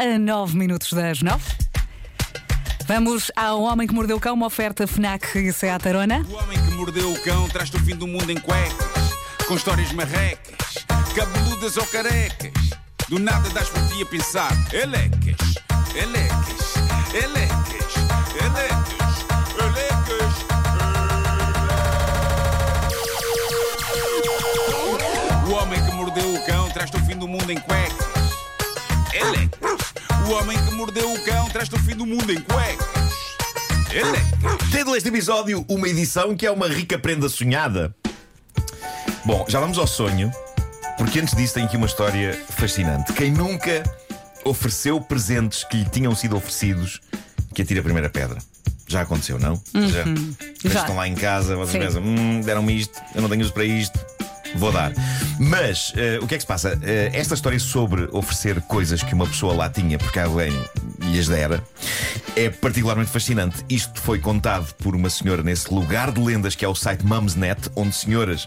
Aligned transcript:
a 0.00 0.18
9 0.18 0.56
minutos 0.56 0.94
das 0.94 1.20
9. 1.20 1.44
Vamos 2.86 3.30
ao 3.36 3.60
Homem 3.60 3.86
que 3.86 3.92
Mordeu 3.92 4.16
o 4.16 4.20
Cão, 4.20 4.32
uma 4.32 4.46
oferta 4.46 4.86
FNAC 4.86 5.36
e 5.36 5.52
Seat 5.52 5.86
Arona. 5.86 6.24
O 6.26 6.36
homem 6.36 6.58
que 6.58 6.70
mordeu 6.70 7.12
o 7.12 7.20
cão 7.20 7.46
traz-te 7.50 7.76
o 7.76 7.80
fim 7.80 7.94
do 7.94 8.06
mundo 8.06 8.32
em 8.32 8.40
cuecas, 8.40 9.12
com 9.46 9.54
histórias 9.54 9.92
marrecas, 9.92 10.86
cabeludas 11.14 11.76
ou 11.76 11.84
carecas. 11.84 12.50
Do 13.10 13.18
nada 13.18 13.46
das 13.50 13.68
por 13.68 13.86
ti 13.88 14.02
a 14.02 14.06
pensar, 14.06 14.50
elecas, 14.72 15.36
elecas, 15.94 16.74
elecas, 17.12 17.94
elecas, 18.40 19.26
elecas. 19.58 20.34
O 25.46 25.52
homem 25.52 25.84
que 25.84 25.92
mordeu 25.92 26.34
o 26.34 26.46
cão 26.46 26.70
traz-te 26.70 26.96
o 26.96 27.04
fim 27.04 27.18
do 27.18 27.28
mundo 27.28 27.50
em 27.52 27.60
cuecas. 27.60 27.99
O 30.30 30.32
homem 30.34 30.56
que 30.64 30.74
mordeu 30.74 31.12
o 31.12 31.24
cão 31.24 31.48
traz-te 31.48 31.74
o 31.74 31.78
fim 31.80 31.96
do 31.96 32.06
mundo 32.06 32.30
em 32.32 32.40
cuecas, 32.40 32.86
elecas. 33.90 34.68
Título 34.70 34.92
deste 34.92 35.08
episódio: 35.08 35.64
Uma 35.68 35.88
edição 35.88 36.36
que 36.36 36.46
é 36.46 36.50
uma 36.52 36.68
rica 36.68 36.96
prenda 36.96 37.28
sonhada. 37.28 37.92
Bom, 39.24 39.44
já 39.48 39.58
vamos 39.58 39.76
ao 39.76 39.88
sonho, 39.88 40.30
porque 40.96 41.18
antes 41.18 41.34
disso 41.34 41.54
tem 41.54 41.64
aqui 41.64 41.76
uma 41.76 41.86
história 41.86 42.32
fascinante. 42.50 43.12
Quem 43.12 43.32
nunca 43.32 43.82
ofereceu 44.44 45.00
presentes 45.00 45.64
que 45.64 45.78
lhe 45.78 45.90
tinham 45.90 46.14
sido 46.14 46.36
oferecidos, 46.36 47.00
que 47.52 47.62
atira 47.62 47.80
a 47.80 47.82
primeira 47.82 48.08
pedra. 48.08 48.38
Já 48.86 49.00
aconteceu, 49.00 49.36
não? 49.36 49.60
Já. 49.74 50.04
Vocês 50.04 50.72
Já. 50.72 50.80
estão 50.82 50.94
lá 50.94 51.08
em 51.08 51.16
casa, 51.16 51.56
vocês 51.56 51.72
Sim. 51.72 51.78
pensam, 51.80 52.02
hum, 52.04 52.40
deram-me 52.40 52.78
isto, 52.78 53.02
eu 53.16 53.22
não 53.22 53.28
tenho 53.28 53.42
uso 53.42 53.52
para 53.52 53.64
isto. 53.64 53.98
Vou 54.54 54.70
dar. 54.70 54.92
Mas 55.42 55.94
eh, 55.96 56.18
o 56.20 56.26
que 56.26 56.34
é 56.34 56.36
que 56.36 56.42
se 56.42 56.46
passa? 56.46 56.78
Eh, 56.82 57.10
esta 57.14 57.32
história 57.32 57.58
sobre 57.58 58.06
oferecer 58.12 58.60
coisas 58.60 59.02
que 59.02 59.14
uma 59.14 59.26
pessoa 59.26 59.54
lá 59.54 59.70
tinha 59.70 59.98
porque 59.98 60.18
alguém 60.18 60.52
lhes 61.00 61.28
dera 61.28 61.64
é 62.36 62.50
particularmente 62.50 63.10
fascinante. 63.10 63.64
Isto 63.66 64.00
foi 64.02 64.18
contado 64.18 64.74
por 64.74 64.94
uma 64.94 65.08
senhora 65.08 65.42
nesse 65.42 65.72
lugar 65.72 66.12
de 66.12 66.20
lendas 66.20 66.54
que 66.54 66.62
é 66.62 66.68
o 66.68 66.74
site 66.74 67.06
Mumsnet, 67.06 67.70
onde 67.74 67.94
senhoras 67.94 68.46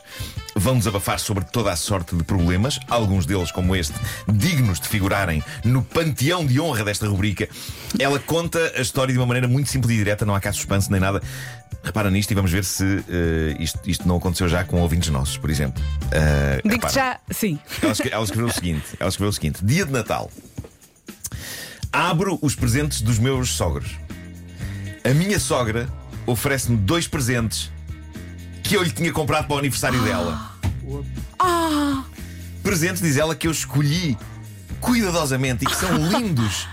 vão 0.56 0.78
desabafar 0.78 1.20
sobre 1.20 1.44
toda 1.46 1.72
a 1.72 1.76
sorte 1.76 2.16
de 2.16 2.24
problemas, 2.24 2.80
alguns 2.88 3.26
deles, 3.26 3.52
como 3.52 3.76
este, 3.76 3.94
dignos 4.32 4.80
de 4.80 4.88
figurarem 4.88 5.44
no 5.64 5.82
panteão 5.82 6.46
de 6.46 6.60
honra 6.60 6.84
desta 6.84 7.08
rubrica. 7.08 7.50
Ela 7.98 8.20
conta 8.20 8.60
a 8.76 8.82
história 8.82 9.12
de 9.12 9.20
uma 9.20 9.26
maneira 9.26 9.48
muito 9.48 9.70
simples 9.70 9.96
e 9.96 9.98
direta, 9.98 10.26
não 10.26 10.36
há 10.36 10.40
cá 10.40 10.54
suspense 10.54 10.92
nem 10.92 11.02
nada. 11.02 11.22
Repara 11.84 12.10
nisto 12.10 12.32
e 12.32 12.36
vamos 12.36 12.52
ver 12.52 12.64
se 12.64 13.04
eh, 13.10 13.58
isto, 13.60 13.80
isto 13.86 14.08
não 14.08 14.16
aconteceu 14.16 14.48
já 14.48 14.64
com 14.64 14.80
ouvintes 14.82 15.10
nossos, 15.10 15.38
por 15.38 15.50
exemplo. 15.50 15.84
Eh, 16.12 16.62
Já, 16.90 17.20
sim. 17.32 17.60
Ela, 17.82 17.92
escre- 17.92 18.10
ela 18.12 18.24
escreveu 18.24 18.48
o 18.48 18.52
seguinte: 18.52 18.86
ela 19.00 19.10
escreveu 19.10 19.30
o 19.30 19.34
seguinte: 19.34 19.64
Dia 19.64 19.86
de 19.86 19.92
Natal. 19.92 20.32
Abro 21.92 22.40
os 22.42 22.56
presentes 22.56 23.02
dos 23.02 23.20
meus 23.20 23.50
sogros. 23.52 23.92
A 25.04 25.10
minha 25.14 25.40
sogra 25.40 25.88
oferece-me 26.26 26.78
dois 26.78 27.08
presentes 27.08 27.72
que 28.64 28.76
eu 28.76 28.82
lhe 28.84 28.90
tinha 28.92 29.12
comprado 29.12 29.46
para 29.48 29.56
o 29.56 29.60
aniversário 29.60 30.02
dela. 30.02 30.52
Presentes, 32.64 33.02
diz 33.02 33.18
ela, 33.18 33.36
que 33.36 33.46
eu 33.48 33.52
escolhi 33.52 34.18
cuidadosamente 34.80 35.66
e 35.66 35.68
que 35.68 35.76
são 35.76 35.96
lindos. 36.10 36.68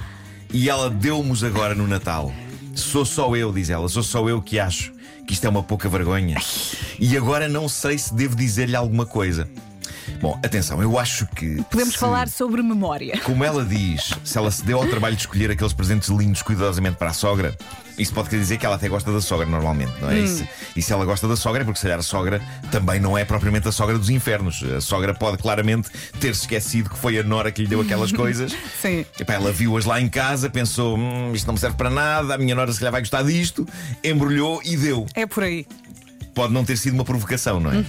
E 0.53 0.69
ela 0.71 0.89
deu-nos 0.89 1.43
agora 1.45 1.75
no 1.75 1.87
Natal. 1.87 2.33
Sou 2.75 3.05
só 3.05 3.35
eu, 3.37 3.53
diz 3.53 3.69
ela, 3.71 3.89
sou 3.89 4.03
só 4.03 4.27
eu 4.29 4.41
que 4.41 4.59
acho 4.59 4.93
que 5.27 5.35
isto 5.35 5.45
é 5.45 5.51
uma 5.51 5.63
pouca 5.63 5.89
vergonha. 5.89 6.37
E 6.99 7.17
agora 7.17 7.49
não 7.49 7.69
sei 7.69 7.99
se 7.99 8.15
devo 8.15 8.35
dizer-lhe 8.37 8.75
alguma 8.77 9.05
coisa. 9.05 9.49
Bom, 10.21 10.39
atenção, 10.45 10.83
eu 10.83 10.99
acho 10.99 11.27
que. 11.29 11.63
Podemos 11.71 11.95
se- 11.95 11.99
falar 12.01 12.29
sobre 12.29 12.63
memória. 12.63 13.19
como 13.25 13.43
ela 13.43 13.65
diz, 13.65 14.13
se 14.23 14.37
ela 14.37 14.51
se 14.51 14.63
deu 14.63 14.79
ao 14.79 14.87
trabalho 14.87 15.17
de 15.17 15.23
escolher 15.23 15.51
aqueles 15.51 15.73
presentes 15.73 16.11
lindos 16.11 16.43
cuidadosamente 16.43 16.97
para 16.99 17.09
a 17.09 17.13
sogra, 17.15 17.57
isso 17.97 18.13
pode 18.13 18.29
querer 18.29 18.43
dizer 18.43 18.59
que 18.59 18.67
ela 18.67 18.75
até 18.77 18.87
gosta 18.87 19.11
da 19.11 19.21
sogra 19.23 19.47
normalmente, 19.47 19.93
não 19.99 20.11
é? 20.11 20.19
E, 20.19 20.29
se, 20.29 20.49
e 20.77 20.83
se 20.83 20.93
ela 20.93 21.07
gosta 21.07 21.27
da 21.27 21.37
sogra 21.37 21.63
é 21.63 21.65
porque, 21.65 21.79
se 21.79 21.85
calhar, 21.85 21.99
a 21.99 22.03
sogra 22.03 22.41
também 22.71 23.01
não 23.01 23.17
é 23.17 23.25
propriamente 23.25 23.67
a 23.67 23.73
sogra 23.73 23.99
dos 23.99 24.11
infernos. 24.11 24.63
A 24.77 24.81
sogra 24.83 25.15
pode 25.15 25.39
claramente 25.39 25.89
ter-se 26.21 26.43
esquecido 26.43 26.91
que 26.91 26.99
foi 26.99 27.19
a 27.19 27.23
Nora 27.23 27.51
que 27.51 27.63
lhe 27.63 27.69
deu 27.69 27.81
aquelas 27.81 28.13
coisas. 28.13 28.53
Sim. 28.81 29.07
Epá, 29.19 29.35
ela 29.35 29.51
viu-as 29.51 29.87
lá 29.87 29.99
em 30.01 30.09
casa, 30.09 30.51
pensou: 30.51 30.99
hum, 30.99 31.33
isto 31.35 31.47
não 31.47 31.55
me 31.55 31.61
serve 31.61 31.77
para 31.79 31.89
nada, 31.89 32.35
a 32.35 32.39
minha 32.39 32.55
Nora 32.55 32.71
se 32.71 32.79
calhar 32.79 32.93
vai 32.93 33.01
gostar 33.01 33.23
disto, 33.23 33.67
embrulhou 34.05 34.61
e 34.67 34.77
deu 34.77 35.07
É 35.15 35.25
por 35.27 35.45
aí. 35.45 35.67
pode 36.35 36.53
não 36.53 36.65
ter 36.65 36.77
sido 36.77 36.93
uma 36.95 37.05
provocação, 37.05 37.59
não 37.59 37.73
é? 37.73 37.85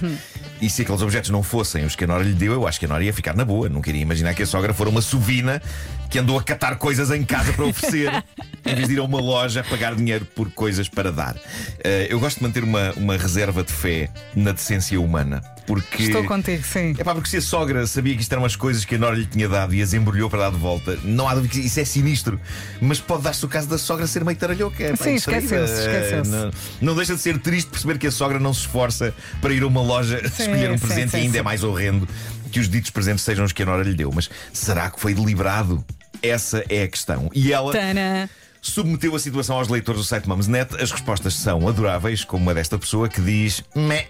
E 0.62 0.70
se 0.70 0.82
aqueles 0.82 1.02
objetos 1.02 1.28
não 1.28 1.42
fossem 1.42 1.84
os 1.84 1.96
que 1.96 2.04
a 2.04 2.06
Nora 2.06 2.22
lhe 2.22 2.34
deu, 2.34 2.52
eu 2.52 2.68
acho 2.68 2.78
que 2.78 2.86
a 2.86 2.88
Nora 2.88 3.02
ia 3.02 3.12
ficar 3.12 3.34
na 3.34 3.44
boa. 3.44 3.68
Não 3.68 3.82
queria 3.82 4.00
imaginar 4.00 4.32
que 4.32 4.44
a 4.44 4.46
sogra 4.46 4.72
fora 4.72 4.88
uma 4.90 5.02
sovina 5.02 5.60
que 6.08 6.20
andou 6.20 6.38
a 6.38 6.42
catar 6.42 6.76
coisas 6.76 7.10
em 7.10 7.24
casa 7.24 7.52
para 7.52 7.64
oferecer, 7.64 8.12
em 8.64 8.74
vez 8.76 8.86
de 8.86 8.94
ir 8.94 9.00
a 9.00 9.02
uma 9.02 9.20
loja 9.20 9.64
pagar 9.64 9.96
dinheiro 9.96 10.24
por 10.24 10.52
coisas 10.52 10.88
para 10.88 11.10
dar. 11.10 11.34
Eh, 11.82 12.06
eu 12.08 12.20
gosto 12.20 12.36
de 12.36 12.44
manter 12.44 12.62
uma, 12.62 12.92
uma 12.92 13.16
reserva 13.16 13.64
de 13.64 13.72
fé 13.72 14.08
na 14.36 14.52
decência 14.52 15.00
humana. 15.00 15.42
Porque. 15.66 16.04
Estou 16.04 16.24
contigo, 16.24 16.62
sim. 16.64 16.94
É 16.98 17.04
pá, 17.04 17.14
porque 17.14 17.28
se 17.28 17.36
a 17.36 17.42
sogra 17.42 17.86
sabia 17.86 18.14
que 18.14 18.22
isto 18.22 18.32
eram 18.32 18.44
as 18.44 18.56
coisas 18.56 18.84
que 18.84 18.94
a 18.94 18.98
Nora 18.98 19.16
lhe 19.16 19.26
tinha 19.26 19.48
dado 19.48 19.74
e 19.74 19.82
as 19.82 19.92
embrulhou 19.92 20.28
para 20.28 20.40
dar 20.40 20.50
de 20.50 20.58
volta, 20.58 20.98
não 21.04 21.28
há 21.28 21.34
dúvida 21.34 21.52
que 21.54 21.60
isso 21.60 21.78
é 21.80 21.84
sinistro. 21.84 22.40
Mas 22.80 23.00
pode 23.00 23.22
dar-se 23.22 23.44
o 23.44 23.48
caso 23.48 23.68
da 23.68 23.78
sogra 23.78 24.06
ser 24.06 24.24
meio 24.24 24.36
taralhoca. 24.36 24.82
é 24.82 24.90
pá, 24.90 25.04
Sim, 25.04 25.14
esqueceu-se, 25.14 25.80
esqueceu-se. 25.80 26.30
Não, 26.30 26.50
não 26.80 26.94
deixa 26.96 27.14
de 27.14 27.20
ser 27.20 27.38
triste 27.38 27.70
perceber 27.70 27.98
que 27.98 28.06
a 28.06 28.10
sogra 28.10 28.38
não 28.38 28.52
se 28.52 28.60
esforça 28.60 29.14
para 29.40 29.52
ir 29.52 29.62
a 29.62 29.66
uma 29.66 29.82
loja 29.82 30.20
escolher 30.24 30.70
um 30.70 30.78
sim, 30.78 30.86
presente 30.86 31.10
sim, 31.10 31.16
e 31.18 31.20
ainda 31.20 31.32
sim. 31.32 31.38
é 31.38 31.42
mais 31.42 31.62
horrendo 31.64 32.08
que 32.50 32.60
os 32.60 32.68
ditos 32.68 32.90
presentes 32.90 33.24
sejam 33.24 33.44
os 33.44 33.52
que 33.52 33.62
a 33.62 33.66
Nora 33.66 33.82
lhe 33.82 33.94
deu. 33.94 34.10
Mas 34.14 34.28
será 34.52 34.90
que 34.90 35.00
foi 35.00 35.14
deliberado? 35.14 35.84
Essa 36.22 36.64
é 36.68 36.82
a 36.84 36.88
questão. 36.88 37.30
E 37.34 37.52
ela 37.52 37.72
Tana. 37.72 38.30
submeteu 38.60 39.14
a 39.16 39.18
situação 39.18 39.56
aos 39.56 39.68
leitores 39.68 40.00
do 40.00 40.04
site 40.04 40.28
Mumsnet. 40.28 40.80
As 40.80 40.92
respostas 40.92 41.34
são 41.34 41.66
adoráveis, 41.66 42.24
como 42.24 42.48
a 42.50 42.52
desta 42.52 42.78
pessoa 42.78 43.08
que 43.08 43.20
diz: 43.20 43.64
Meh. 43.74 44.06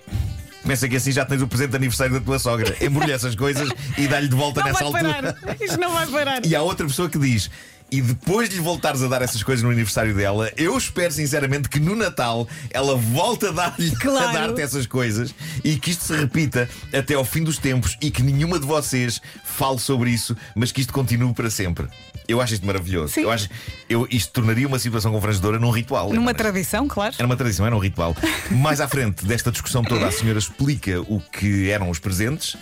Pensa 0.67 0.89
que 0.89 0.97
assim 0.97 1.11
já 1.13 1.25
tens 1.25 1.43
o 1.43 1.49
presente 1.49 1.71
de 1.71 1.77
aniversário 1.77 2.13
da 2.15 2.21
tua 2.21 2.39
sogra. 2.39 2.75
Embrulha 2.81 3.15
essas 3.15 3.35
coisas 3.35 3.69
e 3.99 4.07
dá-lhe 4.07 4.29
de 4.29 4.37
volta 4.37 4.61
Não 4.61 4.69
nessa 4.69 4.89
vai 4.91 5.03
altura. 5.05 5.33
parar. 5.35 5.57
Isto 5.61 5.79
não 5.81 5.93
vai 5.93 6.07
parar. 6.07 6.47
E 6.47 6.55
há 6.55 6.63
outra 6.63 6.87
pessoa 6.87 7.09
que 7.09 7.19
diz. 7.19 7.51
E 7.93 8.01
depois 8.01 8.49
de 8.49 8.57
lhe 8.57 8.63
voltares 8.63 9.03
a 9.03 9.07
dar 9.07 9.21
essas 9.21 9.43
coisas 9.43 9.63
no 9.63 9.69
aniversário 9.71 10.15
dela, 10.15 10.51
eu 10.57 10.75
espero 10.79 11.13
sinceramente 11.13 11.69
que 11.69 11.79
no 11.79 11.95
Natal 11.95 12.49
ela 12.71 12.97
volte 12.97 13.45
a 13.47 13.51
dar-lhe 13.51 13.91
Claro. 13.97 14.29
a 14.29 14.33
dar-te 14.33 14.63
essas 14.63 14.87
coisas 14.87 15.35
e 15.63 15.77
que 15.77 15.91
isto 15.91 16.05
se 16.05 16.17
repita 16.17 16.67
até 16.91 17.13
ao 17.15 17.25
fim 17.25 17.45
dos 17.45 17.59
tempos 17.59 17.99
e 18.01 18.11
que 18.11 18.23
nenhuma 18.23 18.59
de 18.59 18.65
vocês 18.65 19.21
fale 19.45 19.79
sobre 19.79 20.09
isso, 20.11 20.35
mas 20.55 20.73
que 20.73 20.81
isto 20.81 20.93
continue 20.93 21.35
para 21.35 21.51
sempre. 21.51 21.87
Eu 22.27 22.41
acho 22.41 22.55
isto 22.55 22.65
maravilhoso. 22.67 23.13
Sim. 23.13 23.23
Eu 23.23 23.31
acho, 23.33 23.49
eu, 23.91 24.07
isto 24.11 24.33
tornaria 24.33 24.67
uma 24.67 24.79
situação 24.79 25.13
constrangedora 25.13 25.59
num 25.59 25.71
ritual. 25.71 26.09
Numa 26.15 26.27
Mas- 26.33 26.37
tradição, 26.37 26.89
claro. 26.89 27.15
era 27.19 27.27
uma 27.27 27.37
tradição, 27.37 27.67
era 27.67 27.77
um 27.77 27.81
ritual. 27.81 28.17
Mais 28.51 28.81
à 28.81 28.89
frente 28.89 29.27
desta 29.27 29.51
discussão 29.51 29.83
toda, 29.85 30.07
a 30.07 30.11
senhora 30.13 30.39
explica 30.39 31.01
o 31.03 31.21
que 31.21 31.69
eram 31.69 31.91
os 31.91 31.99
presentes. 31.99 32.57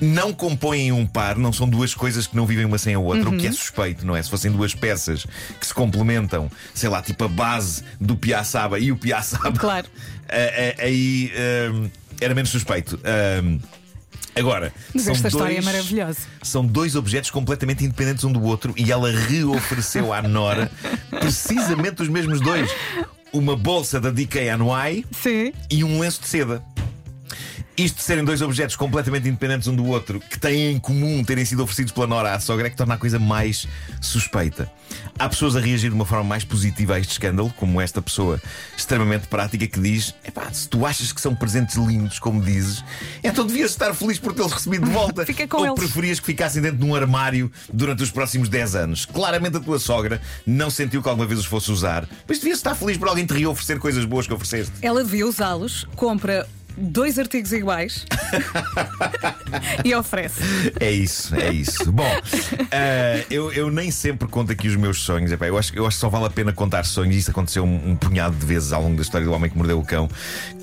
Não 0.00 0.32
compõem 0.32 0.92
um 0.92 1.06
par, 1.06 1.36
não 1.36 1.52
são 1.52 1.68
duas 1.68 1.94
coisas 1.94 2.26
que 2.26 2.34
não 2.34 2.46
vivem 2.46 2.64
uma 2.64 2.78
sem 2.78 2.94
a 2.94 2.98
outra, 2.98 3.28
o 3.28 3.36
que 3.36 3.46
é 3.46 3.52
suspeito, 3.52 4.06
não 4.06 4.16
é? 4.16 4.22
Se 4.22 4.30
fossem 4.30 4.50
duas 4.50 4.69
peças 4.74 5.26
que 5.58 5.66
se 5.66 5.74
complementam, 5.74 6.50
sei 6.74 6.88
lá, 6.88 7.02
tipo 7.02 7.24
a 7.24 7.28
base 7.28 7.82
do 8.00 8.16
piaçaba 8.16 8.78
e 8.78 8.90
o 8.92 8.96
piaçaba, 8.96 9.52
Claro. 9.58 9.86
aí 10.78 11.32
hum, 11.72 11.90
era 12.20 12.34
menos 12.34 12.50
suspeito. 12.50 12.98
Hum, 13.44 13.58
agora, 14.36 14.72
Mas 14.94 15.02
são 15.04 15.12
esta 15.14 15.28
história 15.28 15.52
é 15.52 15.54
dois- 15.60 15.64
maravilhosa. 15.64 16.18
são 16.42 16.64
dois 16.64 16.94
objetos 16.96 17.30
completamente 17.30 17.84
independentes 17.84 18.24
um 18.24 18.32
do 18.32 18.42
outro 18.42 18.72
e 18.76 18.90
ela 18.92 19.10
reofereceu 19.10 20.12
à 20.12 20.22
Nora 20.22 20.70
precisamente 21.10 22.02
os 22.02 22.08
mesmos 22.08 22.40
dois. 22.40 22.70
Uma 23.32 23.56
bolsa 23.56 24.00
da 24.00 24.10
DKNY 24.10 25.06
Sim. 25.12 25.52
e 25.70 25.84
um 25.84 26.00
lenço 26.00 26.20
de 26.20 26.26
seda. 26.26 26.60
Isto 27.80 27.96
de 27.96 28.02
serem 28.02 28.22
dois 28.22 28.42
objetos 28.42 28.76
completamente 28.76 29.26
independentes 29.26 29.66
um 29.66 29.74
do 29.74 29.86
outro, 29.86 30.20
que 30.20 30.38
têm 30.38 30.72
em 30.72 30.78
comum 30.78 31.24
terem 31.24 31.46
sido 31.46 31.62
oferecidos 31.62 31.90
pela 31.92 32.06
Nora 32.06 32.34
à 32.34 32.38
sogra, 32.38 32.66
é 32.66 32.70
que 32.70 32.76
torna 32.76 32.92
a 32.92 32.98
coisa 32.98 33.18
mais 33.18 33.66
suspeita. 34.02 34.70
Há 35.18 35.26
pessoas 35.30 35.56
a 35.56 35.60
reagir 35.60 35.88
de 35.88 35.94
uma 35.94 36.04
forma 36.04 36.24
mais 36.24 36.44
positiva 36.44 36.96
a 36.96 37.00
este 37.00 37.12
escândalo, 37.12 37.50
como 37.56 37.80
esta 37.80 38.02
pessoa 38.02 38.38
extremamente 38.76 39.28
prática 39.28 39.66
que 39.66 39.80
diz: 39.80 40.14
Epá, 40.22 40.52
se 40.52 40.68
tu 40.68 40.84
achas 40.84 41.10
que 41.10 41.22
são 41.22 41.34
presentes 41.34 41.76
lindos, 41.76 42.18
como 42.18 42.42
dizes, 42.42 42.84
então 43.24 43.46
devias 43.46 43.70
estar 43.70 43.94
feliz 43.94 44.18
por 44.18 44.34
tê-los 44.34 44.52
recebido 44.52 44.84
de 44.84 44.92
volta. 44.92 45.24
Fica 45.26 45.48
com 45.48 45.58
Ou 45.58 45.66
eles. 45.68 45.78
preferias 45.78 46.20
que 46.20 46.26
ficassem 46.26 46.60
dentro 46.60 46.76
de 46.76 46.84
um 46.84 46.94
armário 46.94 47.50
durante 47.72 48.02
os 48.02 48.10
próximos 48.10 48.50
10 48.50 48.74
anos. 48.74 49.06
Claramente 49.06 49.56
a 49.56 49.60
tua 49.60 49.78
sogra 49.78 50.20
não 50.46 50.68
sentiu 50.68 51.02
que 51.02 51.08
alguma 51.08 51.26
vez 51.26 51.40
os 51.40 51.46
fosse 51.46 51.72
usar, 51.72 52.06
mas 52.28 52.40
devias 52.40 52.58
estar 52.58 52.74
feliz 52.74 52.98
por 52.98 53.08
alguém 53.08 53.24
te 53.24 53.32
reoferecer 53.32 53.78
coisas 53.78 54.04
boas 54.04 54.26
que 54.26 54.34
ofereceste. 54.34 54.72
Ela 54.82 55.02
devia 55.02 55.26
usá-los, 55.26 55.86
compra 55.96 56.46
dois 56.80 57.18
artigos 57.18 57.52
iguais 57.52 58.06
e 59.84 59.94
oferece. 59.94 60.40
É 60.80 60.90
isso, 60.90 61.34
é 61.34 61.52
isso. 61.52 61.92
Bom, 61.92 62.10
eh, 62.70 63.26
eu, 63.30 63.52
eu 63.52 63.70
nem 63.70 63.90
sempre 63.90 64.26
conto 64.26 64.50
aqui 64.50 64.66
os 64.68 64.76
meus 64.76 65.02
sonhos. 65.02 65.30
Epá, 65.30 65.46
eu, 65.46 65.58
acho, 65.58 65.74
eu 65.76 65.86
acho 65.86 65.96
que 65.96 66.00
só 66.00 66.08
vale 66.08 66.26
a 66.26 66.30
pena 66.30 66.52
contar 66.52 66.84
sonhos. 66.84 67.14
Isso 67.14 67.30
aconteceu 67.30 67.64
um, 67.64 67.90
um 67.90 67.96
punhado 67.96 68.34
de 68.34 68.46
vezes 68.46 68.72
ao 68.72 68.82
longo 68.82 68.96
da 68.96 69.02
história 69.02 69.26
do 69.26 69.32
homem 69.32 69.50
que 69.50 69.56
mordeu 69.56 69.78
o 69.78 69.84
cão, 69.84 70.08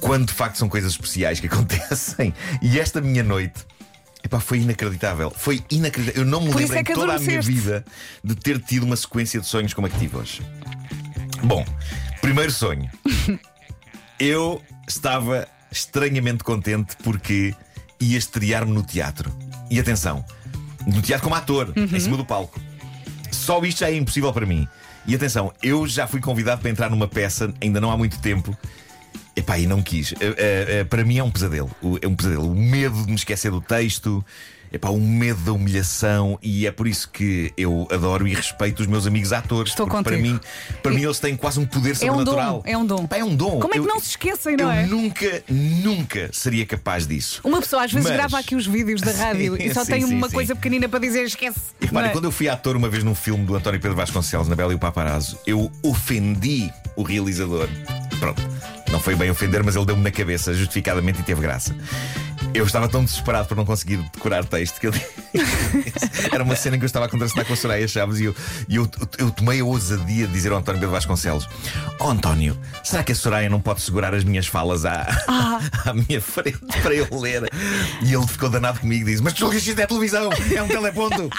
quando 0.02 0.28
de 0.28 0.34
facto 0.34 0.58
são 0.58 0.68
coisas 0.68 0.92
especiais 0.92 1.40
que 1.40 1.48
acontecem. 1.48 2.34
E 2.62 2.80
esta 2.80 3.00
minha 3.00 3.24
noite. 3.24 3.66
Epá, 4.24 4.40
foi 4.40 4.60
inacreditável. 4.60 5.32
Foi 5.32 5.64
inacreditável. 5.70 6.24
Eu 6.24 6.28
não 6.28 6.42
me 6.42 6.52
Por 6.52 6.60
lembro 6.60 6.76
é 6.76 6.80
em 6.82 6.84
toda 6.84 7.16
a 7.16 7.20
minha 7.20 7.42
vida 7.42 7.86
de 8.24 8.36
ter 8.36 8.60
tido 8.60 8.84
uma 8.84 8.96
sequência 8.96 9.40
de 9.40 9.46
sonhos 9.46 9.74
como 9.74 9.88
a 9.88 9.90
que 9.90 10.00
tive 10.00 10.18
hoje. 10.18 10.42
Bom, 11.44 11.64
primeiro 12.20 12.52
sonho. 12.52 12.90
Eu 14.20 14.62
estava 14.88 15.48
estranhamente 15.78 16.44
contente 16.44 16.96
porque 17.04 17.54
ia 18.00 18.18
estrear-me 18.18 18.72
no 18.72 18.84
teatro. 18.84 19.32
E 19.70 19.80
atenção, 19.80 20.26
no 20.86 21.02
teatro 21.02 21.24
como 21.24 21.36
ator, 21.36 21.74
em 21.76 22.00
cima 22.00 22.18
do 22.18 22.26
palco. 22.26 22.60
Só 23.32 23.64
isto 23.64 23.80
já 23.80 23.90
é 23.90 23.96
impossível 23.96 24.34
para 24.34 24.46
mim. 24.46 24.68
E 25.06 25.16
atenção, 25.16 25.54
eu 25.64 25.88
já 25.88 26.08
fui 26.08 26.20
convidado 26.20 26.62
para 26.62 26.70
entrar 26.70 26.90
numa 26.90 27.08
peça, 27.08 27.54
ainda 27.62 27.80
não 27.80 27.92
há 27.92 27.98
muito 27.98 28.20
tempo. 28.20 28.58
Epá, 29.36 29.58
e 29.58 29.68
não 29.68 29.82
quis. 29.82 30.14
Eh, 30.14 30.18
eh, 30.20 30.66
eh, 30.80 30.84
para 30.84 31.04
mim 31.06 31.20
é 31.20 31.24
um 31.24 31.30
pesadelo. 31.30 31.70
É 32.02 32.08
um 32.08 32.16
pesadelo. 32.16 32.52
O 32.52 32.56
medo 32.56 33.04
de 33.04 33.10
me 33.10 33.16
esquecer 33.16 33.52
do 33.52 33.62
texto. 33.62 34.26
Epá, 34.72 34.90
o 34.90 35.00
medo 35.00 35.40
da 35.42 35.54
humilhação 35.54 36.38
e 36.42 36.68
é 36.68 36.72
por 36.72 36.88
isso 36.88 37.10
que 37.10 37.54
eu 37.58 37.88
adoro 37.92 38.28
e 38.28 38.34
respeito 38.34 38.82
os 38.82 38.88
meus 38.88 39.08
amigos 39.08 39.32
atores. 39.32 39.72
Estou 39.72 39.88
porque 39.88 40.04
para 40.04 40.16
contigo. 40.18 40.34
mim, 40.36 40.40
para 40.84 40.92
mim 40.92 41.04
eles 41.04 41.20
têm 41.20 41.36
quase 41.38 41.60
um 41.60 41.66
poder 41.66 41.92
É 41.92 41.94
um 41.94 41.96
sobrenatural. 42.18 42.54
dom, 42.58 42.62
é 42.66 42.78
um 42.78 42.86
dom. 42.86 43.04
Epá, 43.06 43.18
é 43.18 43.24
um 43.24 43.36
dom. 43.36 43.60
Como 43.60 43.74
é 43.74 43.78
que 43.78 43.80
Eu- 43.80 43.88
não 43.88 44.00
se 44.00 44.10
esquecem, 44.10 44.58
não 44.58 44.66
eu 44.66 44.72
é? 44.72 44.86
nunca, 44.86 45.44
nunca 45.50 46.30
seria 46.34 46.66
capaz 46.66 47.08
disso. 47.08 47.40
Uma 47.44 47.60
pessoa 47.62 47.84
às 47.86 47.92
vezes 47.92 48.08
Mas- 48.10 48.18
grava 48.18 48.40
aqui 48.40 48.56
os 48.56 48.68
vídeos 48.68 49.00
da 49.02 49.12
rádio 49.14 49.56
e 49.62 49.74
só 49.74 49.84
Sim, 49.86 49.92
tem 49.92 50.02
sim, 50.06 50.14
uma 50.16 50.28
sim. 50.28 50.36
coisa 50.36 50.56
pequenina 50.56 50.90
para 50.90 51.00
dizer 51.00 51.24
esquece. 51.24 51.60
E 51.82 51.86
repare, 51.86 52.08
é? 52.08 52.10
quando 52.12 52.26
eu 52.26 52.32
fui 52.32 52.50
ator 52.50 52.76
uma 52.76 52.90
vez 52.90 53.04
num 53.04 53.16
filme 53.16 53.46
do 53.46 53.56
António 53.56 53.80
Pedro 53.80 53.96
Vasconcelos, 53.96 54.48
na 54.48 54.56
Bela 54.56 54.74
e 54.74 54.76
o 54.76 54.80
Paparazzo, 54.80 55.38
eu 55.48 55.72
ofendi 55.82 56.72
o 56.96 57.04
realizador. 57.04 57.68
Pronto, 58.20 58.42
não 58.92 59.00
foi 59.00 59.16
bem 59.16 59.30
ofender, 59.30 59.64
mas 59.64 59.76
ele 59.76 59.86
deu-me 59.86 60.02
na 60.04 60.12
cabeça, 60.12 60.54
justificadamente, 60.54 61.20
e 61.20 61.24
teve 61.24 61.42
graça. 61.42 61.76
Eu 62.54 62.66
estava 62.66 62.88
tão 62.88 63.04
desesperado 63.04 63.48
por 63.48 63.56
não 63.56 63.66
conseguir 63.66 63.98
decorar 64.14 64.44
texto 64.46 64.80
que 64.80 64.88
ele... 64.88 65.02
era 66.32 66.44
uma 66.44 66.56
cena 66.56 66.76
em 66.76 66.80
que 66.80 66.86
eu 66.86 66.88
estava 66.88 67.06
a 67.06 67.10
contracenar 67.10 67.46
com 67.46 67.54
a 67.54 67.56
Soraya 67.56 67.88
Chaves 67.88 68.20
e 68.20 68.26
eu, 68.26 68.36
eu, 68.70 68.90
eu 69.18 69.32
tomei 69.32 69.60
a 69.60 69.66
ousadia 69.66 70.28
de 70.28 70.34
dizer 70.34 70.52
ao 70.52 70.58
António 70.60 70.80
Pedro 70.80 70.94
Vasconcelos: 70.94 71.48
Oh 72.00 72.10
António, 72.10 72.58
será 72.84 73.04
que 73.04 73.12
a 73.12 73.16
Soraya 73.16 73.50
não 73.50 73.60
pode 73.60 73.82
segurar 73.82 74.14
as 74.14 74.24
minhas 74.24 74.48
falas 74.48 74.86
à, 74.86 75.08
à 75.86 75.94
minha 75.94 76.22
frente 76.22 76.60
para 76.82 76.94
eu 76.94 77.08
ler? 77.20 77.44
E 78.02 78.14
ele 78.14 78.28
ficou 78.28 78.50
danado 78.50 78.80
comigo 78.80 79.08
e 79.08 79.12
disse: 79.12 79.24
Mas 79.24 79.34
tu 79.34 79.52
isto 79.54 79.80
é 79.80 79.86
televisão, 79.86 80.30
é 80.56 80.62
um 80.62 80.68
teleponto, 80.68 81.30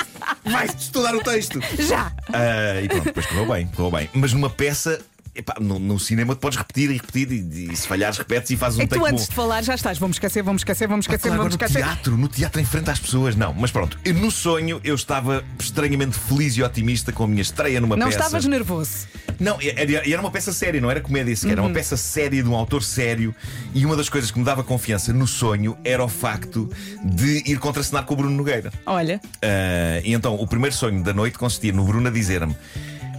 vais 0.44 0.74
estudar 0.74 1.14
o 1.14 1.22
texto. 1.22 1.60
Já! 1.78 2.12
Ah, 2.32 2.80
e 2.82 2.88
pronto, 2.88 3.04
depois 3.04 3.26
correu 3.26 3.46
bem, 3.46 3.66
correu 3.68 3.90
bem. 3.90 4.10
Mas 4.14 4.32
numa 4.32 4.50
peça. 4.50 5.00
Epá, 5.38 5.54
no, 5.60 5.78
no 5.78 5.98
cinema 5.98 6.34
tu 6.34 6.38
podes 6.40 6.58
repetir 6.58 6.90
e 6.90 6.94
repetir 6.94 7.32
e, 7.32 7.72
e 7.72 7.76
se 7.76 7.86
falhares 7.88 8.18
repetes 8.18 8.50
e 8.50 8.56
fazes 8.56 8.78
um 8.78 8.82
É 8.82 8.86
que 8.86 8.94
tu 8.94 9.00
take 9.00 9.12
antes 9.12 9.24
bom. 9.26 9.30
de 9.30 9.34
falar 9.36 9.62
já 9.62 9.74
estás. 9.74 9.98
Vamos 9.98 10.16
esquecer, 10.16 10.42
vamos 10.42 10.60
esquecer, 10.60 10.86
vamos 10.88 11.04
esquecer, 11.04 11.28
Claro, 11.28 11.38
vamos 11.42 11.54
agora 11.54 11.66
esquecer. 11.70 11.86
no 11.86 11.92
teatro, 11.94 12.16
no 12.16 12.28
teatro 12.28 12.60
em 12.60 12.64
frente 12.64 12.90
às 12.90 12.98
pessoas, 12.98 13.34
não. 13.36 13.54
Mas 13.54 13.70
pronto, 13.70 13.98
no 14.14 14.30
sonho 14.30 14.80
eu 14.84 14.94
estava 14.94 15.44
estranhamente 15.58 16.18
feliz 16.18 16.56
e 16.56 16.62
otimista 16.62 17.12
com 17.12 17.24
a 17.24 17.26
minha 17.26 17.42
estreia 17.42 17.80
numa 17.80 17.96
Não 17.96 18.06
peça. 18.06 18.18
estavas 18.18 18.44
nervoso. 18.44 19.06
Não, 19.40 19.56
era, 19.60 20.10
era 20.10 20.20
uma 20.20 20.30
peça 20.30 20.52
séria, 20.52 20.80
não 20.80 20.90
era 20.90 21.00
comédia 21.00 21.34
sequer, 21.36 21.48
Uhum. 21.48 21.52
era 21.52 21.62
uma 21.62 21.70
peça 21.72 21.96
séria 21.96 22.42
de 22.42 22.48
um 22.48 22.54
autor 22.56 22.82
sério. 22.82 23.32
E 23.72 23.86
uma 23.86 23.94
das 23.96 24.08
coisas 24.08 24.30
que 24.32 24.38
me 24.38 24.44
dava 24.44 24.64
confiança 24.64 25.12
no 25.12 25.26
sonho 25.28 25.76
era 25.84 26.04
o 26.04 26.08
facto 26.08 26.68
de 27.04 27.42
ir 27.50 27.58
contracenar 27.58 28.04
com 28.04 28.14
o 28.14 28.16
Bruno 28.16 28.34
Nogueira. 28.36 28.72
Olha, 28.84 29.20
Ah, 29.40 30.00
e 30.04 30.12
então, 30.12 30.34
o 30.34 30.46
primeiro 30.46 30.74
sonho 30.74 31.02
da 31.02 31.12
noite 31.12 31.38
consistia 31.38 31.72
no 31.72 31.84
Bruno 31.84 32.08
a 32.08 32.10
dizer-me: 32.10 32.56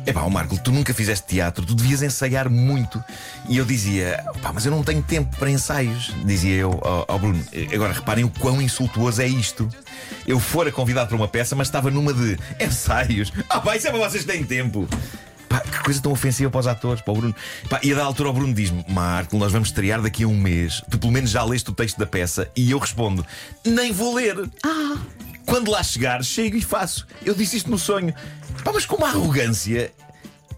Epá, 0.09 0.23
ó 0.23 0.29
Marco, 0.29 0.57
tu 0.57 0.71
nunca 0.71 0.91
fizeste 0.91 1.27
teatro, 1.27 1.63
tu 1.63 1.75
devias 1.75 2.01
ensaiar 2.01 2.50
muito. 2.50 3.03
E 3.47 3.57
eu 3.57 3.63
dizia: 3.63 4.25
Pá, 4.41 4.51
mas 4.51 4.65
eu 4.65 4.71
não 4.71 4.83
tenho 4.83 5.03
tempo 5.03 5.38
para 5.38 5.51
ensaios. 5.51 6.11
Dizia 6.25 6.56
eu 6.56 6.71
ao, 6.83 7.06
ao 7.07 7.19
Bruno. 7.19 7.45
Agora, 7.71 7.94
reparem 7.94 8.23
o 8.23 8.29
quão 8.29 8.59
insultuoso 8.59 9.21
é 9.21 9.27
isto. 9.27 9.69
Eu 10.25 10.39
fora 10.39 10.71
convidado 10.71 11.09
para 11.09 11.15
uma 11.15 11.27
peça, 11.27 11.56
mas 11.56 11.67
estava 11.67 11.91
numa 11.91 12.11
de 12.11 12.39
ensaios. 12.59 13.31
Ah, 13.47 13.59
pá, 13.59 13.77
isso 13.77 13.88
é 13.88 13.91
para 13.91 14.00
vocês 14.00 14.25
que 14.25 14.31
têm 14.31 14.44
tempo. 14.44 14.88
Pá, 15.47 15.59
que 15.59 15.83
coisa 15.83 16.01
tão 16.01 16.12
ofensiva 16.12 16.50
para 16.50 16.59
os 16.59 16.67
atores, 16.67 17.03
para 17.03 17.13
o 17.13 17.15
Bruno. 17.15 17.35
Pá, 17.69 17.79
e 17.83 17.91
a 17.94 17.95
da 17.95 18.03
altura 18.03 18.29
o 18.29 18.33
Bruno 18.33 18.51
diz-me: 18.51 18.83
Marco, 18.89 19.38
nós 19.38 19.51
vamos 19.51 19.69
estrear 19.69 20.01
daqui 20.01 20.23
a 20.23 20.27
um 20.27 20.35
mês. 20.35 20.81
Tu 20.89 20.97
pelo 20.97 21.13
menos 21.13 21.29
já 21.29 21.44
leste 21.44 21.69
o 21.69 21.73
texto 21.73 22.00
da 22.00 22.07
peça. 22.07 22.50
E 22.55 22.71
eu 22.71 22.79
respondo: 22.79 23.23
Nem 23.63 23.91
vou 23.91 24.15
ler. 24.15 24.35
Quando 25.45 25.71
lá 25.71 25.81
chegar, 25.81 26.23
chego 26.23 26.57
e 26.57 26.62
faço. 26.62 27.07
Eu 27.23 27.33
disse 27.35 27.57
isto 27.57 27.69
no 27.69 27.77
sonho. 27.77 28.13
Pá, 28.63 28.71
mas 28.73 28.85
com 28.85 28.95
uma 28.97 29.07
arrogância 29.07 29.91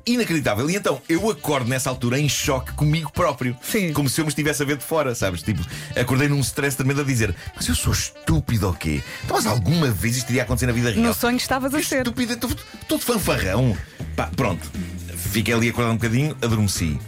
inacreditável. 0.06 0.70
E 0.70 0.76
então 0.76 1.02
eu 1.08 1.30
acordo 1.30 1.70
nessa 1.70 1.90
altura 1.90 2.20
em 2.20 2.28
choque 2.28 2.72
comigo 2.74 3.12
próprio. 3.12 3.56
Sim. 3.62 3.94
Como 3.94 4.10
se 4.10 4.20
eu 4.20 4.26
me 4.26 4.30
estivesse 4.30 4.62
a 4.62 4.66
ver 4.66 4.78
de 4.78 4.84
fora, 4.84 5.14
sabes? 5.16 5.42
Tipo, 5.42 5.62
acordei 5.96 6.28
num 6.28 6.40
stress 6.40 6.76
tremendo 6.76 7.02
a 7.02 7.04
dizer: 7.04 7.36
Mas 7.56 7.68
eu 7.68 7.76
sou 7.76 7.94
estúpido 7.94 8.68
ou 8.68 8.74
quê? 8.74 9.02
Então, 9.24 9.38
mas 9.38 9.46
alguma 9.46 9.92
vez 9.92 10.18
isto 10.18 10.30
iria 10.30 10.44
acontecer 10.44 10.68
na 10.68 10.74
vida 10.74 10.92
real? 10.92 11.04
no 11.04 11.14
sonho 11.14 11.38
estavas 11.38 11.74
a 11.74 11.78
Que 11.78 11.86
ser. 11.86 12.00
Estúpido, 12.02 12.38
todo 12.88 13.02
fanfarrão. 13.02 13.78
Pá, 14.16 14.30
pronto. 14.36 14.70
Fiquei 15.16 15.54
ali 15.54 15.70
acordado 15.70 15.94
um 15.94 15.98
bocadinho, 15.98 16.36
adormeci. 16.42 17.00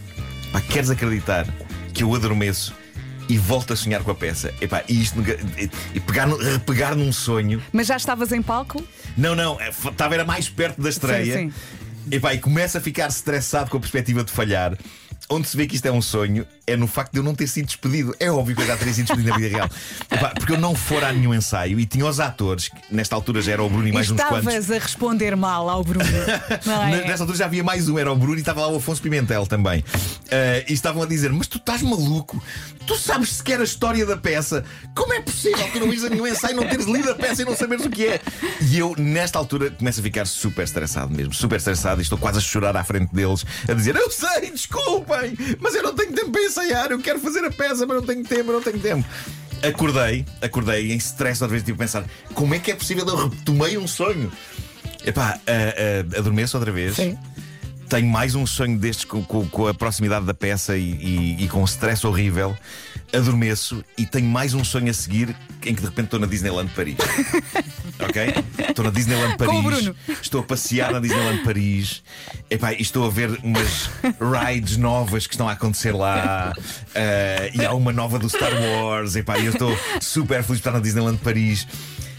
Pá, 0.51 0.61
queres 0.61 0.89
acreditar 0.89 1.47
que 1.93 2.03
eu 2.03 2.13
adormeço 2.13 2.73
e 3.29 3.37
volto 3.37 3.73
a 3.73 3.75
sonhar 3.75 4.03
com 4.03 4.11
a 4.11 4.15
peça? 4.15 4.53
Epá, 4.61 4.83
e 4.87 5.01
isto 5.01 5.19
e- 5.93 5.99
pegar, 5.99 6.27
repegar 6.27 6.95
num 6.95 7.11
sonho. 7.11 7.61
Mas 7.71 7.87
já 7.87 7.95
estavas 7.97 8.31
em 8.31 8.41
palco? 8.41 8.83
Não, 9.17 9.35
não, 9.35 9.59
é, 9.59 9.69
estava 9.69 10.13
era 10.13 10.25
mais 10.25 10.49
perto 10.49 10.81
da 10.81 10.89
estreia. 10.89 11.37
Sim, 11.37 11.51
sim. 11.51 11.53
Epá, 12.11 12.33
e 12.33 12.39
começa 12.39 12.79
a 12.79 12.81
ficar 12.81 13.07
estressado 13.07 13.69
com 13.69 13.77
a 13.77 13.79
perspectiva 13.79 14.23
de 14.23 14.31
falhar. 14.31 14.77
Onde 15.29 15.47
se 15.47 15.55
vê 15.55 15.65
que 15.65 15.75
isto 15.75 15.85
é 15.85 15.91
um 15.91 16.01
sonho 16.01 16.45
é 16.65 16.75
no 16.77 16.87
facto 16.87 17.11
de 17.13 17.19
eu 17.19 17.23
não 17.23 17.35
ter 17.35 17.47
sido 17.47 17.65
despedido. 17.65 18.15
É 18.19 18.31
óbvio 18.31 18.55
que 18.55 18.61
eu 18.61 18.67
já 18.67 18.77
teria 18.77 18.93
sido 18.93 19.07
despedido 19.07 19.29
na 19.29 19.37
vida 19.37 19.57
real. 19.57 19.69
Epá, 20.09 20.29
porque 20.29 20.53
eu 20.53 20.57
não 20.57 20.75
fora 20.75 21.07
a 21.09 21.13
nenhum 21.13 21.33
ensaio 21.33 21.79
e 21.79 21.85
tinha 21.85 22.05
os 22.05 22.19
atores, 22.19 22.69
que 22.69 22.75
nesta 22.91 23.15
altura 23.15 23.41
já 23.41 23.53
era 23.53 23.63
o 23.63 23.69
Bruno 23.69 23.87
e 23.87 23.91
mais 23.91 24.09
uns 24.09 24.17
quantos. 24.17 24.37
estavas 24.39 24.71
a 24.71 24.77
responder 24.79 25.35
mal 25.35 25.69
ao 25.69 25.83
Bruno. 25.83 26.03
É? 26.83 27.07
Nessa 27.07 27.23
altura 27.23 27.37
já 27.37 27.45
havia 27.45 27.63
mais 27.63 27.87
um, 27.89 27.97
era 27.97 28.11
o 28.11 28.15
Bruno 28.15 28.35
e 28.35 28.39
estava 28.39 28.61
lá 28.61 28.67
o 28.67 28.77
Afonso 28.77 29.01
Pimentel 29.01 29.45
também. 29.45 29.83
Eh, 30.29 30.65
e 30.69 30.73
estavam 30.73 31.03
a 31.03 31.05
dizer: 31.05 31.31
Mas 31.31 31.47
tu 31.47 31.57
estás 31.57 31.81
maluco? 31.81 32.41
Tu 32.85 32.97
sabes 32.97 33.33
sequer 33.33 33.61
a 33.61 33.63
história 33.63 34.05
da 34.05 34.17
peça? 34.17 34.63
Como 34.95 35.13
é 35.13 35.21
possível 35.21 35.67
tu 35.71 35.79
não 35.79 35.87
ires 35.87 36.03
a 36.03 36.09
nenhum 36.09 36.27
ensaio, 36.27 36.55
não 36.55 36.67
teres 36.67 36.85
lido 36.85 37.11
a 37.11 37.15
peça 37.15 37.41
e 37.41 37.45
não 37.45 37.55
saberes 37.55 37.85
o 37.85 37.89
que 37.89 38.07
é? 38.07 38.21
E 38.61 38.77
eu, 38.77 38.93
nesta 38.97 39.39
altura, 39.39 39.71
começo 39.71 39.99
a 39.99 40.03
ficar 40.03 40.25
super 40.25 40.63
estressado 40.63 41.13
mesmo, 41.13 41.33
super 41.33 41.57
estressado 41.57 42.01
e 42.01 42.03
estou 42.03 42.17
quase 42.17 42.39
a 42.39 42.41
chorar 42.41 42.75
à 42.75 42.83
frente 42.83 43.13
deles, 43.13 43.45
a 43.67 43.73
dizer: 43.73 43.95
Eu 43.95 44.09
sei, 44.11 44.51
desculpem, 45.21 45.57
mas 45.59 45.75
eu 45.75 45.83
não 45.83 45.93
tenho 45.93 46.13
tempo 46.13 46.31
para 46.31 46.41
ensaiar, 46.43 46.91
eu 46.91 46.99
quero 46.99 47.19
fazer 47.19 47.43
a 47.45 47.51
peça, 47.51 47.85
mas 47.85 47.97
não 47.97 48.03
tenho 48.05 48.23
tempo, 48.23 48.51
não 48.51 48.61
tenho 48.61 48.79
tempo. 48.79 49.07
Acordei, 49.67 50.25
acordei 50.41 50.91
em 50.91 50.97
stress 50.97 51.41
outra 51.41 51.51
vez, 51.53 51.63
tipo 51.63 51.75
a 51.81 51.85
pensar: 51.85 52.03
Como 52.33 52.53
é 52.53 52.59
que 52.59 52.71
é 52.71 52.75
possível 52.75 53.07
eu 53.07 53.29
retomei 53.29 53.77
um 53.77 53.87
sonho? 53.87 54.31
Epá, 55.05 55.39
ah, 55.47 55.51
ah, 56.15 56.19
adormeço 56.19 56.57
outra 56.57 56.71
vez. 56.71 56.95
Sim. 56.95 57.17
Tenho 57.89 58.07
mais 58.07 58.33
um 58.35 58.45
sonho 58.45 58.77
destes 58.77 59.05
com, 59.05 59.23
com- 59.23 59.47
com 59.47 59.67
a 59.67 59.73
proximidade 59.73 60.25
da 60.25 60.33
peça 60.33 60.75
e, 60.75 60.81
e- 60.91 61.43
e 61.43 61.47
com 61.47 61.61
um 61.61 61.65
stress 61.65 62.05
horrível. 62.07 62.57
Adormeço 63.13 63.83
e 63.95 64.05
tenho 64.07 64.25
mais 64.25 64.55
um 64.55 64.63
sonho 64.63 64.89
a 64.89 64.93
seguir 64.93 65.35
em 65.63 65.75
que 65.75 65.81
de 65.81 65.87
repente 65.87 66.05
estou 66.05 66.19
na 66.19 66.25
Disneyland 66.25 66.71
Paris. 66.75 66.97
ok? 68.01 68.33
Estou 68.69 68.85
na 68.85 68.91
Disneyland 68.91 69.37
Paris. 69.37 69.91
Estou 70.21 70.41
a 70.41 70.43
passear 70.43 70.91
na 70.91 70.99
Disneyland 70.99 71.43
Paris. 71.43 72.03
Epá, 72.49 72.73
e 72.73 72.81
estou 72.81 73.05
a 73.05 73.09
ver 73.09 73.39
umas 73.43 73.89
rides 74.19 74.77
novas 74.77 75.27
que 75.27 75.35
estão 75.35 75.47
a 75.47 75.51
acontecer 75.51 75.91
lá. 75.91 76.53
Ah, 76.95 77.49
e 77.53 77.63
há 77.63 77.73
uma 77.73 77.93
nova 77.93 78.17
do 78.17 78.27
Star 78.27 78.51
Wars. 78.53 79.15
Epá, 79.15 79.37
e 79.37 79.45
eu 79.45 79.53
estou 79.53 79.77
super 80.01 80.41
feliz 80.43 80.59
de 80.59 80.61
estar 80.61 80.71
na 80.71 80.79
Disneyland 80.79 81.19
Paris. 81.19 81.67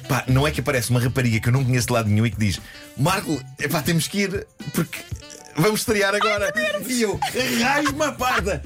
Pá, 0.09 0.25
não 0.29 0.47
é 0.47 0.51
que 0.51 0.61
aparece 0.61 0.91
uma 0.91 1.01
rapariga 1.01 1.41
que 1.41 1.49
eu 1.49 1.53
não 1.53 1.65
conheço 1.65 1.87
de 1.89 1.93
lado 1.93 2.09
nenhum 2.09 2.27
e 2.27 2.31
que 2.31 2.39
diz: 2.39 2.61
Marco, 2.97 3.41
epá, 3.59 3.83
temos 3.83 4.07
que 4.07 4.21
ir 4.21 4.47
porque 4.73 4.99
vamos 5.57 5.81
estrear 5.81 6.15
agora. 6.15 6.53
e 6.87 7.03
eu, 7.03 7.19
raios-me 7.63 8.05
a 8.05 8.13
parda. 8.13 8.63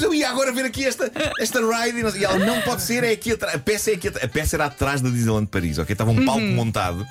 Eu 0.00 0.14
ia 0.14 0.28
agora 0.30 0.52
ver 0.52 0.64
aqui 0.64 0.84
esta, 0.84 1.10
esta 1.38 1.60
ride. 1.60 1.98
E 1.98 2.02
não 2.02 2.16
E 2.16 2.24
ela, 2.24 2.38
não 2.38 2.60
pode 2.62 2.82
ser, 2.82 3.04
é 3.04 3.10
aqui 3.10 3.32
atrás. 3.32 3.54
A 3.54 3.58
peça 3.58 3.90
é 3.90 3.94
aqui. 3.94 4.08
A 4.08 4.28
peça 4.28 4.56
era 4.56 4.66
atrás 4.66 5.00
da 5.00 5.08
Disneyland 5.08 5.46
Paris, 5.46 5.78
ok? 5.78 5.92
Estava 5.92 6.10
um 6.10 6.24
palco 6.24 6.40
montado. 6.40 7.06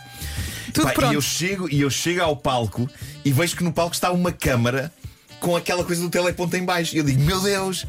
Tudo 0.73 0.93
Pá, 0.93 1.11
e 1.11 1.15
eu 1.15 1.21
chego 1.21 1.67
e 1.71 1.81
eu 1.81 1.89
chego 1.89 2.21
ao 2.21 2.35
palco 2.35 2.89
e 3.23 3.31
vejo 3.31 3.55
que 3.55 3.63
no 3.63 3.73
palco 3.73 3.95
está 3.95 4.11
uma 4.11 4.31
câmara 4.31 4.91
com 5.39 5.55
aquela 5.55 5.83
coisa 5.83 6.01
do 6.01 6.09
teleponto 6.09 6.55
em 6.55 6.63
baixo. 6.63 6.95
E 6.95 6.99
eu 6.99 7.03
digo, 7.03 7.21
meu 7.21 7.39
Deus, 7.41 7.85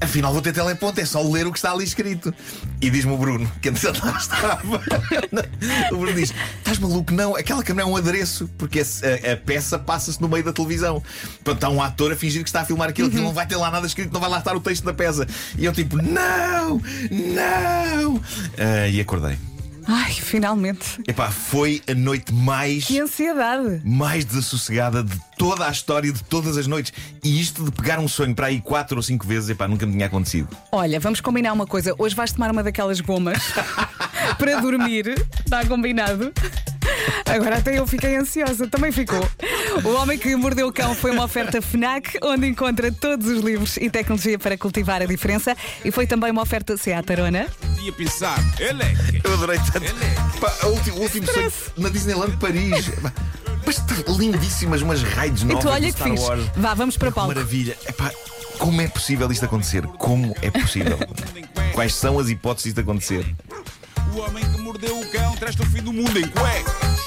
afinal 0.00 0.32
vou 0.32 0.42
ter 0.42 0.52
teleponto, 0.52 1.00
é 1.00 1.04
só 1.04 1.22
ler 1.22 1.46
o 1.46 1.52
que 1.52 1.58
está 1.58 1.72
ali 1.72 1.84
escrito. 1.84 2.32
E 2.80 2.90
diz-me 2.90 3.12
o 3.12 3.16
Bruno, 3.16 3.50
que 3.60 3.68
antes 3.68 3.82
lá 3.82 4.16
estava. 4.16 4.60
o 5.92 5.96
Bruno 5.96 6.14
diz: 6.14 6.32
Estás 6.58 6.78
maluco? 6.78 7.12
Não, 7.12 7.36
aquela 7.36 7.62
câmara 7.62 7.86
é 7.86 7.90
um 7.90 7.96
adereço, 7.96 8.48
porque 8.56 8.80
a, 8.80 9.32
a 9.32 9.36
peça 9.36 9.78
passa-se 9.78 10.20
no 10.20 10.28
meio 10.28 10.44
da 10.44 10.52
televisão. 10.52 11.02
Portanto, 11.44 11.56
está 11.56 11.68
um 11.68 11.82
ator 11.82 12.12
a 12.12 12.16
fingir 12.16 12.42
que 12.42 12.48
está 12.48 12.62
a 12.62 12.64
filmar 12.64 12.88
aquilo, 12.88 13.08
aquilo 13.08 13.24
não 13.24 13.32
vai 13.32 13.46
ter 13.46 13.56
lá 13.56 13.70
nada 13.70 13.86
escrito, 13.86 14.12
não 14.12 14.20
vai 14.20 14.30
lá 14.30 14.38
estar 14.38 14.56
o 14.56 14.60
texto 14.60 14.84
da 14.84 14.94
peça. 14.94 15.26
E 15.56 15.64
eu 15.64 15.72
tipo, 15.72 15.96
não, 15.96 16.80
não. 17.10 18.20
Ah, 18.56 18.88
e 18.88 19.00
acordei. 19.00 19.38
Ai, 19.90 20.12
finalmente. 20.12 21.00
Epá, 21.08 21.30
foi 21.30 21.80
a 21.90 21.94
noite 21.94 22.30
mais 22.34 22.84
Que 22.84 23.00
ansiedade. 23.00 23.80
mais 23.82 24.22
desassossegada 24.22 25.02
de 25.02 25.18
toda 25.38 25.66
a 25.66 25.70
história 25.70 26.12
de 26.12 26.22
todas 26.24 26.58
as 26.58 26.66
noites. 26.66 26.92
E 27.24 27.40
isto 27.40 27.64
de 27.64 27.70
pegar 27.70 27.98
um 27.98 28.06
sonho 28.06 28.34
para 28.34 28.48
aí 28.48 28.60
quatro 28.60 28.98
ou 28.98 29.02
cinco 29.02 29.26
vezes, 29.26 29.48
epá, 29.48 29.66
nunca 29.66 29.86
me 29.86 29.92
tinha 29.92 30.04
acontecido. 30.04 30.54
Olha, 30.70 31.00
vamos 31.00 31.22
combinar 31.22 31.54
uma 31.54 31.66
coisa. 31.66 31.94
Hoje 31.98 32.14
vais 32.14 32.30
tomar 32.32 32.50
uma 32.50 32.62
daquelas 32.62 33.00
gomas 33.00 33.38
para 34.36 34.60
dormir. 34.60 35.24
Está 35.42 35.64
combinado? 35.64 36.32
Agora 37.24 37.56
até 37.56 37.78
eu 37.78 37.86
fiquei 37.86 38.16
ansiosa, 38.16 38.66
também 38.66 38.92
ficou. 38.92 39.26
O 39.84 39.88
Homem 39.94 40.18
que 40.18 40.36
Mordeu 40.36 40.68
o 40.68 40.72
Cão 40.72 40.94
foi 40.94 41.12
uma 41.12 41.24
oferta 41.24 41.62
FNAC, 41.62 42.18
onde 42.22 42.46
encontra 42.46 42.92
todos 42.92 43.26
os 43.26 43.42
livros 43.42 43.78
e 43.78 43.88
tecnologia 43.88 44.38
para 44.38 44.56
cultivar 44.58 45.00
a 45.00 45.06
diferença. 45.06 45.56
E 45.82 45.90
foi 45.90 46.06
também 46.06 46.30
uma 46.30 46.42
oferta 46.42 46.76
Seat 46.76 47.10
Arona. 47.10 47.46
Podia 47.78 47.92
pensar, 47.92 48.38
elecas. 48.58 49.20
Eu 49.22 49.34
adorei 49.34 49.56
tanto. 49.72 49.94
Pá, 50.40 50.52
o 50.64 50.70
último, 50.70 50.96
o 50.96 51.02
último 51.02 51.26
sonho 51.32 51.52
na 51.76 51.88
Disneyland 51.88 52.36
Paris. 52.38 52.90
Mas 53.64 53.78
está 53.78 53.94
lindíssimas, 54.18 54.82
umas 54.82 55.00
raids 55.04 55.42
E 55.42 55.44
novas 55.44 55.62
tu 55.62 55.68
olha 55.70 55.92
que 55.92 55.92
Star. 55.92 56.10
Wars. 56.10 56.44
Vá, 56.56 56.74
vamos 56.74 56.96
para 56.96 57.10
Que 57.10 57.14
palco. 57.14 57.32
Maravilha. 57.32 57.78
Epá, 57.86 58.10
como 58.58 58.80
é 58.80 58.88
possível 58.88 59.30
isto 59.30 59.44
acontecer? 59.44 59.86
Como 59.86 60.34
é 60.42 60.50
possível? 60.50 60.98
Quais 61.72 61.94
são 61.94 62.18
as 62.18 62.28
hipóteses 62.28 62.74
de 62.74 62.80
acontecer? 62.80 63.24
O 64.12 64.18
homem 64.18 64.44
que 64.50 64.60
mordeu 64.60 64.98
o 64.98 65.06
cão 65.12 65.36
traz-te 65.36 65.62
o 65.62 65.66
fim 65.66 65.80
do 65.80 65.92
mundo 65.92 66.18
em 66.18 66.26
cuecas. 66.26 66.98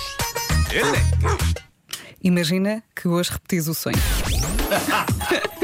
Imagina 2.24 2.82
que 2.96 3.10
hoje 3.10 3.30
repetis 3.32 3.68
o 3.68 3.74
sonho. 3.74 3.98